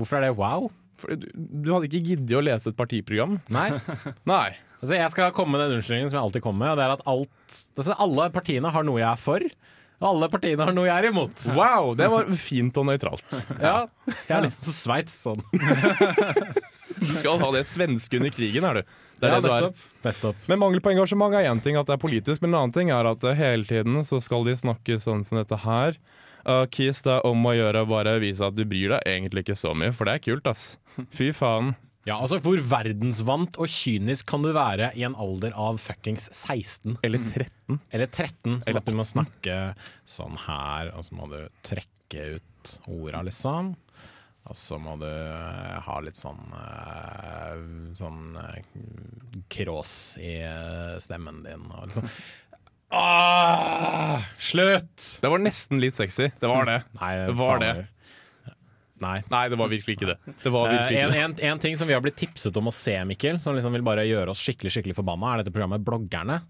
[0.00, 0.70] Hvorfor er det wow?
[0.98, 3.38] For du, du hadde ikke giddet å lese et partiprogram?
[3.54, 3.68] Nei.
[4.32, 4.48] Nei.
[4.78, 6.94] Altså, jeg skal komme med den unnskyldningen som jeg alltid kommer med, og det er
[6.98, 9.46] at alt, altså, alle partiene har noe jeg er for,
[9.98, 11.46] og alle partiene har noe jeg er imot.
[11.58, 13.38] Wow, det var fint og nøytralt.
[13.64, 13.88] Ja,
[14.28, 15.42] jeg er litt Sveits sånn.
[16.98, 18.94] Du skal ha det svenske under krigen, er du.
[19.22, 19.66] Det er Ja, det du er.
[19.68, 19.82] nettopp.
[20.06, 20.40] nettopp.
[20.50, 22.90] Men mangel på engasjement er én ting, at det er politisk, men en annen ting
[22.94, 25.98] er at eh, hele tiden så skal de snakke sånn som dette her.
[26.46, 29.46] Uh, Kiss, det er om å gjøre å bare vise at du bryr deg egentlig
[29.46, 30.70] ikke så mye, for det er kult, ass.
[31.14, 31.74] Fy faen.
[32.08, 36.96] Ja, altså Hvor verdensvant og kynisk kan du være i en alder av fuckings 16?
[37.04, 37.80] Eller 13.
[37.92, 39.58] Eller 13, sånn at du må snakke
[40.08, 43.74] sånn her, og så må du trekke ut orda, liksom.
[44.48, 47.64] Og så må du eh, ha litt sånn eh,
[47.98, 48.62] Sånn eh,
[49.52, 50.38] krås i
[51.04, 51.66] stemmen din.
[51.68, 52.08] Og liksom
[52.94, 55.18] ah, Slutt!
[55.22, 56.30] Det var nesten litt sexy.
[56.40, 56.82] Det var det.
[57.00, 57.76] Nei, Det var det.
[58.98, 59.20] Nei.
[59.30, 60.16] Nei, det var virkelig ikke det.
[60.42, 62.74] Det var Eh, virkelig en, en, en ting som vi har blitt tipset om å
[62.74, 66.40] se, Mikkel, som liksom vil bare gjøre oss skikkelig skikkelig forbanna, er dette programmet Bloggerne.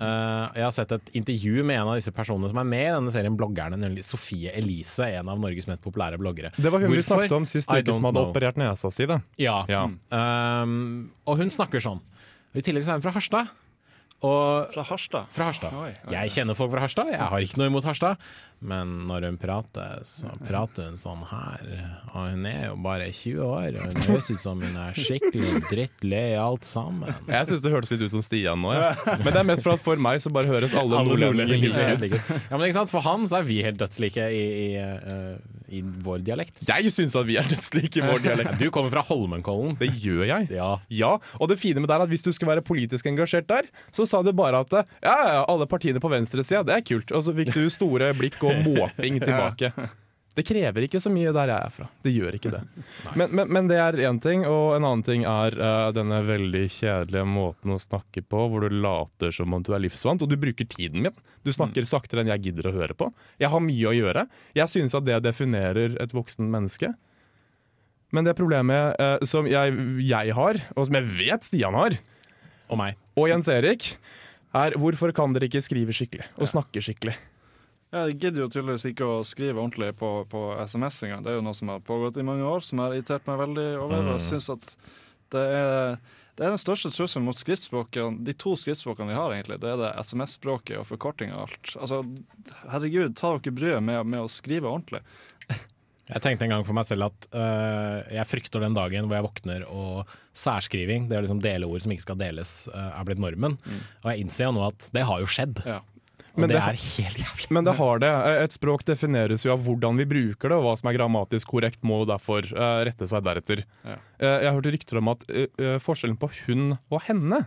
[0.00, 2.92] Uh, jeg har sett et intervju med en av disse personene som er med i
[2.96, 6.54] denne serien Bloggerne, nemlig Sofie Elise, en av Norges mest populære bloggere.
[6.56, 8.32] Det var hun vi snakket om sist I uke, som hadde know.
[8.32, 9.08] operert nesa si.
[9.40, 9.58] Ja.
[9.68, 9.84] Ja.
[10.08, 12.00] Um, og hun snakker sånn.
[12.56, 13.52] I tillegg så er hun fra Harstad.
[14.20, 15.24] Og Fra Harstad.
[15.32, 15.72] fra Harstad.
[15.72, 18.16] Oi, oi, Jeg kjenner folk fra Harstad, jeg har ikke noe imot Harstad.
[18.60, 21.62] Men når hun prater, så prater hun sånn her.
[22.12, 25.62] Og hun er jo bare 20 år, og hun høres ut som hun er skikkelig
[25.70, 27.14] drittlei alt sammen.
[27.30, 28.90] Jeg syns det hørtes litt ut som Stian nå, ja.
[29.16, 32.28] Men det er mest for at for meg så bare høres alle, nordlendinger like ut.
[32.50, 32.92] Ja, men ikke sant?
[32.92, 36.60] For han så er vi helt dødslike i, i, eh, i vår dialekt.
[36.68, 38.58] Jeg syns at vi er dødslike i vår dialekt.
[38.60, 39.72] Du kommer fra Holmenkollen.
[39.80, 40.50] Det gjør jeg.
[40.52, 40.74] Ja.
[40.92, 43.72] Ja, og det fine med det er at hvis du skulle være politisk engasjert der,
[43.88, 44.84] så sa du bare at ja,
[45.16, 47.16] ja, alle partiene på venstresida, det er kult.
[47.16, 49.72] Og så fikk du store blikk og måping tilbake.
[50.30, 51.86] Det krever ikke så mye der jeg er fra.
[52.04, 52.60] Det gjør ikke det.
[53.18, 56.62] Men, men, men det er én ting, og en annen ting er uh, denne veldig
[56.70, 60.38] kjedelige måten å snakke på, hvor du later som om du er livsvant, og du
[60.40, 61.18] bruker tiden min.
[61.42, 63.10] Du snakker saktere enn jeg gidder å høre på.
[63.42, 64.24] Jeg har mye å gjøre.
[64.56, 66.92] Jeg synes at det definerer et voksen menneske.
[68.14, 69.74] Men det problemet uh, som jeg,
[70.06, 71.98] jeg har, og som jeg vet Stian har,
[72.70, 72.98] Og meg.
[73.18, 73.92] og Jens Erik,
[74.54, 77.18] er hvorfor kan dere ikke skrive skikkelig og snakke skikkelig?
[77.90, 81.24] Jeg gidder jo tydeligvis ikke å skrive ordentlig på, på SMS engang.
[81.26, 83.68] Det er jo noe som har pågått i mange år, som har irritert meg veldig
[83.82, 84.04] over.
[84.04, 84.74] Og jeg synes at
[85.34, 85.96] det er,
[86.38, 89.58] det er den største trusselen mot skriftspråkene, de to skriftspråkene vi har, egentlig.
[89.62, 91.74] Det er det SMS-språket og forkorting og alt.
[91.82, 92.00] Altså,
[92.70, 95.02] herregud, ta dere bryet med, med å skrive ordentlig.
[96.10, 99.26] Jeg tenkte en gang for meg selv at uh, jeg frykter den dagen hvor jeg
[99.28, 103.22] våkner og særskriving, det å liksom dele ord som ikke skal deles, uh, er blitt
[103.22, 103.54] normen.
[104.02, 105.62] Og jeg innser jo nå at det har jo skjedd.
[105.66, 105.78] Ja.
[106.40, 107.46] Men det, det- er helt jævlig.
[107.56, 108.10] Men det har det.
[108.46, 111.82] Et språk defineres jo av hvordan vi bruker det, og hva som er grammatisk korrekt
[111.86, 113.64] må derfor uh, rette seg deretter.
[113.84, 113.96] Ja.
[114.22, 117.44] Uh, jeg hørte rykter om at eh, eh, forskjellen på hun og henne,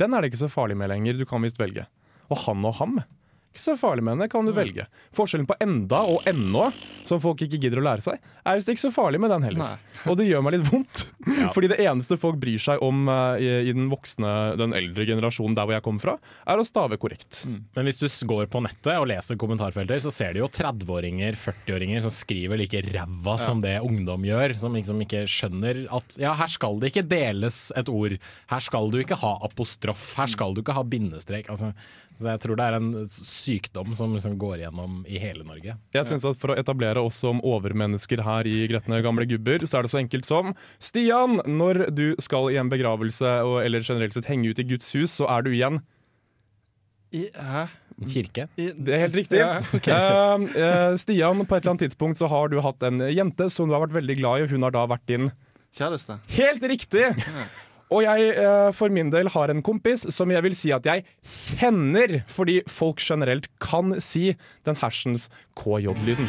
[0.00, 1.16] den er det ikke så farlig med lenger.
[1.16, 1.86] Du kan visst velge.
[2.28, 2.98] Og han og ham,
[3.56, 4.86] ikke så farlig med henne, kan du velge.
[5.16, 6.68] Forskjellen på enda og ennå,
[7.08, 9.82] som folk ikke gidder å lære seg, er visst ikke så farlig med den heller.
[10.06, 11.06] Og det gjør meg litt vondt.
[11.56, 15.56] Fordi det eneste folk bryr seg om eh, i, i den voksne, den eldre generasjonen
[15.56, 16.16] der hvor jeg kommer fra,
[16.46, 17.42] er å stave korrekt.
[17.46, 22.04] Men hvis du går på nettet og leser kommentarfelter, så ser du jo 30-åringer, 40-åringer
[22.04, 24.56] som skriver like ræva som det ungdom gjør.
[24.60, 28.16] Som liksom ikke skjønner at ja, her skal det ikke deles et ord.
[28.52, 30.12] Her skal du ikke ha apostrof.
[30.20, 31.50] Her skal du ikke ha bindestrek.
[31.52, 31.72] Altså,
[32.16, 32.90] så jeg tror det er en
[33.46, 35.76] sykdom som liksom går gjennom i hele Norge.
[35.94, 39.78] Jeg synes at For å etablere oss som overmennesker her i Gretne gamle gubber, så
[39.78, 44.16] er det så enkelt som Stian, når du skal i en begravelse og, eller generelt
[44.16, 45.80] sett henge ut i Guds hus, så er du igjen
[47.14, 47.66] I, hæ?
[48.04, 48.44] Kirke.
[48.60, 49.38] I, Det er helt riktig.
[49.40, 49.94] Ja, okay.
[49.96, 53.68] Eh, eh, Stian, på et eller annet tidspunkt så har du hatt en jente som
[53.68, 55.30] du har vært veldig glad i, og hun har da vært din
[55.76, 56.14] Kjæreste.
[56.32, 57.04] Helt riktig!
[57.94, 61.04] Og jeg eh, for min del har en kompis som jeg vil si at jeg
[61.22, 64.32] kjenner, fordi folk generelt kan si
[64.66, 66.26] den hersens KJ-lyden.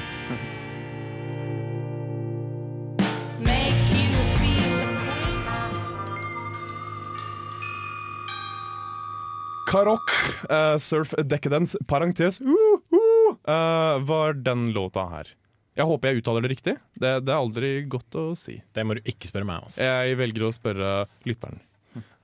[9.68, 10.14] Karok,
[10.48, 15.34] uh, Surf Decadence, parentes, uh, uh, eh, var den låta her.
[15.78, 16.74] Jeg håper jeg uttaler det riktig.
[16.98, 18.58] Det, det er aldri godt å si.
[18.74, 19.68] Det må du ikke spørre meg om.
[19.70, 19.86] Altså.
[19.86, 20.94] Jeg velger å spørre
[21.28, 21.62] lytteren.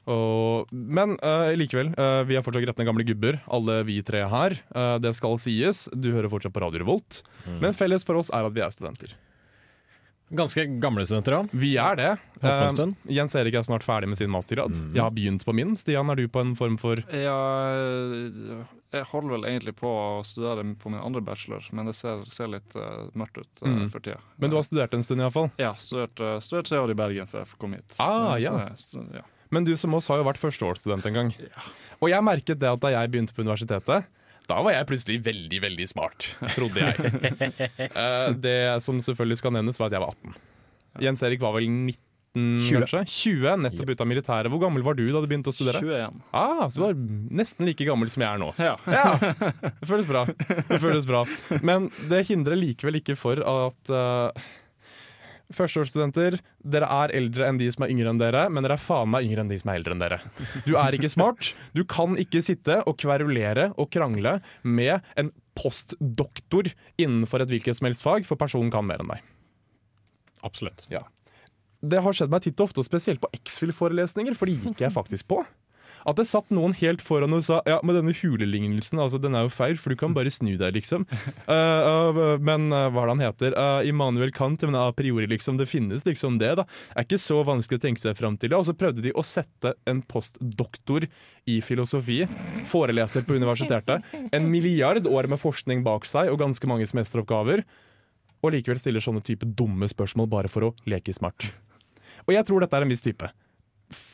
[0.10, 4.58] Og, men uh, likevel, uh, vi er fortsatt gretne gamle gubber, alle vi tre her.
[4.76, 7.22] Uh, det skal sies, du hører fortsatt på Radio Revolt.
[7.62, 9.13] Men felles for oss er at vi er studenter.
[10.34, 11.52] Ganske gamle studenter òg.
[11.54, 12.12] Vi er det.
[12.41, 12.96] Eh, stund.
[13.06, 14.74] Jens Erik er snart ferdig med sin mastergrad.
[14.96, 15.76] Jeg har begynt på min.
[15.78, 17.38] Stian, er du på en form for Ja,
[18.93, 22.52] jeg holder vel egentlig på å studere på min andre bachelor, men det ser, ser
[22.54, 23.88] litt uh, mørkt ut uh, Mm.
[23.89, 24.19] for tida.
[24.38, 25.50] Men du har studert en stund, iallfall.
[25.58, 27.96] Ja, studert, uh, studert tre år i Bergen før jeg kom hit.
[28.00, 28.54] Ah, ja.
[28.67, 29.24] jeg ja.
[29.54, 31.32] Men du som oss har jo vært førsteårsstudent en gang.
[32.02, 34.06] Og jeg merket det at da jeg begynte på universitetet,
[34.50, 37.12] da var jeg plutselig veldig, veldig smart, trodde jeg.
[37.94, 40.34] Eh, det som selvfølgelig skal nevnes, var at jeg var 18.
[41.04, 42.00] Jens Erik var vel 19,
[42.34, 42.84] 20.
[42.84, 43.02] kanskje?
[43.14, 44.52] 20, nettopp ut av militæret.
[44.54, 45.82] Hvor gammel var du da du begynte å studere?
[45.84, 46.24] 21.
[46.34, 46.98] Ah, så du var
[47.42, 48.50] nesten like gammel som jeg er nå.
[48.62, 48.74] Ja.
[48.90, 50.26] Ja, det føles bra.
[50.28, 51.24] Det føles bra.
[51.62, 54.50] Men det hindrer likevel ikke for at uh,
[55.54, 56.39] Førsteårsstudenter,
[56.74, 59.28] dere er eldre enn de som er yngre enn dere, men dere er faen meg
[59.28, 60.20] yngre enn de som er eldre enn dere.
[60.66, 61.54] Du er ikke smart.
[61.78, 67.89] Du kan ikke sitte og kverulere og krangle med en postdoktor innenfor et hvilket som
[67.89, 69.28] helst fag, for personen kan mer enn deg.
[70.44, 70.88] Absolutt.
[70.92, 71.06] Ja.
[71.84, 74.96] Det har skjedd meg titt og ofte, og spesielt på X-Fill-forelesninger, for de gikk jeg
[74.96, 75.44] faktisk på.
[76.10, 79.48] At det satt noen helt foran og sa ja, men denne hulelignelsen altså, den er
[79.48, 81.08] jo feil, for du kan bare snu deg, liksom.
[81.44, 83.56] Uh, uh, men uh, hva er det han heter?
[83.58, 85.58] Uh, Immanuel Kant, men a priori, liksom.
[85.60, 86.66] Det finnes liksom det, da.
[86.66, 88.58] Det er ikke så vanskelig å tenke seg fram til det.
[88.58, 91.06] Og så prøvde de å sette en postdoktor
[91.50, 92.22] i filosofi,
[92.70, 97.66] foreleser på universitetet, en milliard år med forskning bak seg og ganske mange semesteroppgaver,
[98.44, 101.50] og likevel stiller sånne type dumme spørsmål bare for å leke smart.
[102.28, 103.30] Og jeg tror dette er en viss type.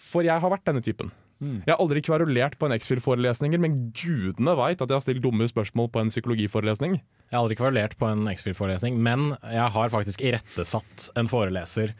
[0.09, 1.13] For jeg har vært denne typen.
[1.39, 5.47] Jeg har aldri kverulert på en X-Fill-forelesninger, men gudene veit at jeg har stilt dumme
[5.47, 6.97] spørsmål på en psykologiforelesning.
[6.99, 11.93] Jeg har aldri kverulert på en X-Fill-forelesning, men jeg har faktisk irettesatt en foreleser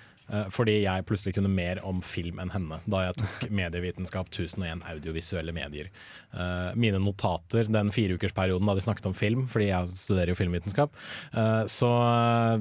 [0.54, 5.54] fordi jeg plutselig kunne mer om film enn henne da jeg tok medievitenskap 1001 audiovisuelle
[5.56, 5.90] medier.
[6.34, 10.94] Eh, Mine notater den fireukersperioden da vi snakket om film, fordi jeg studerer jo filmvitenskap,
[11.34, 12.60] eh, så eh,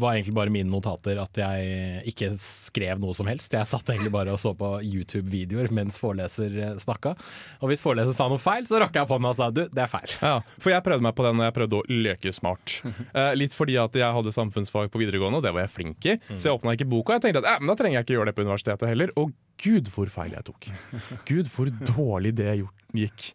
[0.00, 3.54] var egentlig bare mine notater at jeg ikke skrev noe som helst.
[3.54, 7.14] Jeg satt egentlig bare og så på YouTube-videoer mens foreleser eh, snakka.
[7.62, 9.84] Og hvis foreleser sa noe feil, så rakk jeg på hånda og sa du, det
[9.86, 10.16] er feil.
[10.22, 12.78] Ja, For jeg prøvde meg på den når jeg prøvde å leke smart.
[13.16, 16.14] Eh, litt fordi at jeg hadde samfunnsfag på videregående, og det var jeg flink i.
[16.34, 18.16] Så jeg åpna ikke boka, og jeg tenkte at eh, men da trenger jeg ikke
[18.16, 19.12] gjøre det på universitetet heller.
[19.20, 19.32] Og
[19.62, 20.68] gud hvor feil jeg tok.
[21.28, 22.54] Gud hvor dårlig det
[22.96, 23.30] gikk.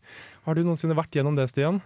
[0.48, 1.82] Har du noensinne vært gjennom det, Stian?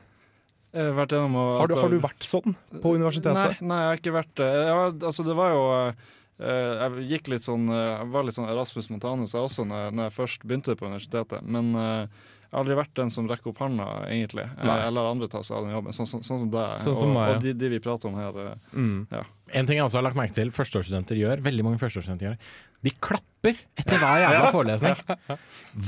[0.75, 3.61] Vært gjennom å- Har du, har du vært sånn på universitetet?
[3.61, 4.49] Nei, nei, jeg har ikke vært det.
[4.67, 8.49] Ja, altså, det var jo eh, Jeg gikk litt sånn eh, Jeg var litt sånn
[8.51, 11.45] Erasmus Montanus jeg også når, når jeg først begynte på universitetet.
[11.47, 12.07] Men eh,
[12.45, 14.45] Jeg har aldri vært den som rekker opp hånda, egentlig.
[14.45, 14.77] Eh, Nei.
[14.87, 16.77] Eller andre tar seg av den jobben, sånn, sånn, sånn som deg.
[16.85, 17.35] Sånn som og meg, ja.
[17.39, 18.39] og de, de vi prater om her.
[18.45, 19.07] eh, Mm.
[19.11, 19.23] Ja.
[19.55, 22.37] En ting jeg også har lagt merke til førsteårsstudenter gjør, veldig mange førsteårsstudenter gjør,
[22.85, 24.95] de klapper etter hver jævla forelesning.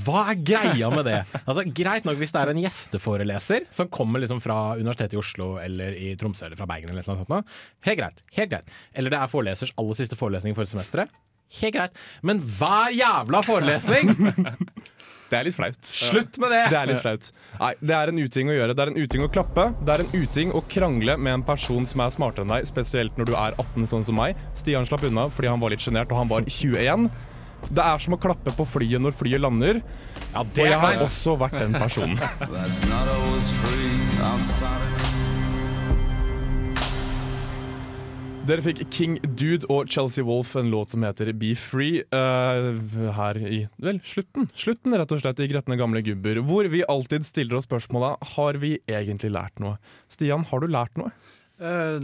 [0.05, 1.17] Hva er greia med det?
[1.43, 5.55] Altså, Greit nok hvis det er en gjesteforeleser som kommer liksom fra Universitetet i Oslo
[5.61, 7.29] eller i Tromsø eller fra Bergen eller noe sånt.
[7.33, 7.41] nå.
[7.89, 8.21] Helt greit.
[8.37, 8.69] helt greit.
[8.97, 11.09] Eller det er forelesers aller siste forelesning for semesteret.
[11.61, 11.97] Helt greit.
[12.27, 14.13] Men hver jævla forelesning!
[15.27, 15.79] Det er litt flaut.
[15.83, 16.61] Slutt med det!
[16.71, 17.29] Det er litt flaut.
[17.59, 18.75] Nei, det er en uting å gjøre.
[18.77, 19.65] Det er en uting å klappe.
[19.83, 23.17] Det er en uting å krangle med en person som er smartere enn deg, spesielt
[23.19, 24.39] når du er 18, sånn som meg.
[24.55, 27.09] Stian slapp unna fordi han var litt sjenert, og han var 21.
[27.67, 29.81] Det er som å klappe på flyet når flyet lander.
[30.31, 32.19] Ja, Og jeg har også vært den personen.
[38.47, 42.77] Dere fikk King Dude og Chelsea Wolf, en låt som heter Be Free, uh,
[43.17, 44.45] her i vel, slutten.
[44.55, 48.59] Slutten, rett og slett, i Gretne gamle gubber, hvor vi alltid stiller oss spørsmåla har
[48.61, 49.75] vi egentlig lært noe.
[50.07, 51.11] Stian, har du lært noe?
[51.59, 51.99] Uh,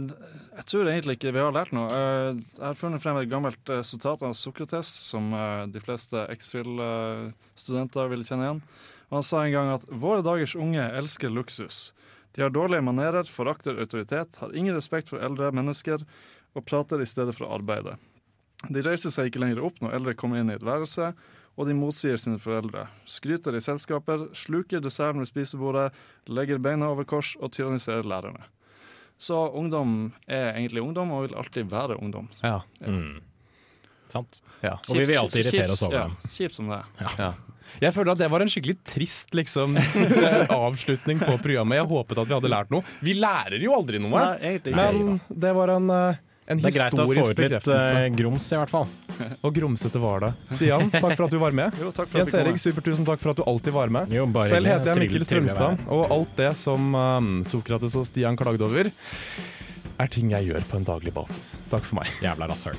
[0.58, 1.88] jeg tror egentlig ikke vi har lært noe.
[1.88, 5.32] Uh, jeg har funnet frem et gammelt resultat av Sokrates, som
[5.72, 8.64] de fleste X-Fill-studenter vil kjenne igjen.
[9.16, 11.86] Han sa en gang at våre dagers unge elsker luksus.
[12.34, 16.02] De har dårlige manerer, forakter autoritet, har ingen respekt for eldre mennesker
[16.54, 17.96] og prater i stedet for å arbeide.
[18.68, 21.12] De reiser seg ikke lenger opp når eldre kommer inn i et værelse,
[21.54, 22.88] og de motsier sine foreldre.
[23.06, 25.92] Skryter i selskaper, sluker desserten ved spisebordet,
[26.26, 28.42] legger beina over kors og tyranniserer lærerne.
[29.18, 32.28] Så ungdom er egentlig ungdom, og vil alltid være ungdom.
[32.42, 32.60] Ja.
[32.80, 33.22] Mm.
[34.10, 34.42] Sant.
[34.60, 34.74] ja.
[34.88, 36.32] Og vi vil alltid irritere oss over ja, dem.
[36.34, 37.14] Kjipt som det er.
[37.18, 37.30] Ja.
[37.82, 39.78] Jeg føler at det var en skikkelig trist liksom,
[40.54, 41.80] avslutning på programmet.
[41.80, 42.82] Jeg håpet at vi hadde lært noe.
[43.04, 46.20] Vi lærer jo aldri noe, Nei, men det var en, eh,
[46.52, 48.04] en Det er greit å få ut litt bekreftelse.
[48.04, 48.86] eh, grums, i hvert fall.
[49.46, 50.30] Og grumsete var det.
[50.58, 51.74] Stian, takk for at du var med.
[51.82, 54.12] Jo, takk for Jens Erik, supertusen takk for at du alltid var med.
[54.12, 58.36] Jo, bare Selv heter jeg Mikkel Strømstad, og alt det som um, Sokrates og Stian
[58.38, 58.90] klagde over,
[59.94, 61.56] er ting jeg gjør på en daglig basis.
[61.70, 62.10] Takk for meg.
[62.24, 62.74] Jævla rasshøl.